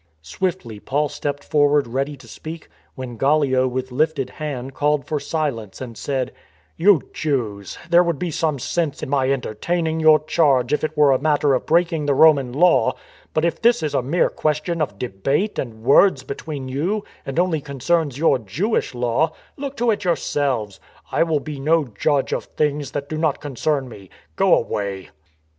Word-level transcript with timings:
Swiftly 0.23 0.79
Paul 0.79 1.09
stepped 1.09 1.43
forward 1.43 1.85
ready 1.85 2.17
to 2.17 2.27
speak, 2.27 2.69
when 2.95 3.17
Gallio 3.17 3.67
with 3.67 3.91
lifted 3.91 4.31
hand 4.31 4.73
called 4.73 5.05
for 5.05 5.19
silence 5.19 5.79
and 5.79 5.95
said:" 5.95 6.31
You 6.75 7.03
Jews, 7.13 7.77
there 7.87 8.01
would 8.03 8.17
be 8.17 8.31
some 8.31 8.57
sense 8.57 9.03
in 9.03 9.09
my 9.09 9.29
enter 9.29 9.53
taining 9.53 10.01
your 10.01 10.17
charge 10.23 10.73
if 10.73 10.83
it 10.83 10.97
were 10.97 11.11
a 11.11 11.19
matter 11.21 11.53
of 11.53 11.67
breaking 11.67 12.07
the 12.07 12.15
Roman 12.15 12.51
law; 12.51 12.95
but 13.31 13.45
if 13.45 13.61
this 13.61 13.83
is 13.83 13.93
a 13.93 14.01
mere 14.01 14.29
question 14.31 14.81
of 14.81 14.97
debate 14.97 15.59
and 15.59 15.83
words 15.83 16.23
between 16.23 16.67
you 16.67 17.03
and 17.23 17.37
only 17.37 17.61
concerns 17.61 18.17
your 18.17 18.39
Jewish 18.39 18.95
law, 18.95 19.33
look 19.55 19.77
to 19.77 19.91
it 19.91 20.03
yourselves. 20.03 20.79
I 21.11 21.21
will 21.21 21.39
be 21.41 21.59
no 21.59 21.83
judge 21.85 22.33
of 22.33 22.45
things 22.45 22.89
that 22.93 23.07
do 23.07 23.19
not 23.19 23.39
concern 23.39 23.87
me. 23.87 24.09
Go 24.35 24.55
away! 24.55 25.11